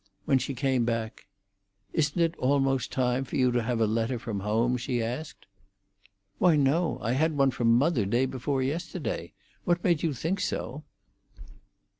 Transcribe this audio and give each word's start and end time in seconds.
When 0.25 0.39
she 0.39 0.55
came 0.55 0.83
back, 0.83 1.27
"Isn't 1.93 2.19
it 2.19 2.35
almost 2.37 2.91
time 2.91 3.23
for 3.23 3.35
you 3.35 3.51
to 3.51 3.61
have 3.61 3.79
a 3.79 3.85
letter 3.85 4.17
from 4.17 4.39
home?" 4.39 4.75
she 4.75 4.99
asked. 4.99 5.45
"Why, 6.39 6.55
no. 6.55 6.97
I 7.03 7.11
had 7.11 7.37
one 7.37 7.51
from 7.51 7.77
mother 7.77 8.07
day 8.07 8.25
before 8.25 8.63
yesterday. 8.63 9.33
What 9.63 9.83
made 9.83 10.01
you 10.01 10.11
think 10.15 10.39
so?" 10.39 10.83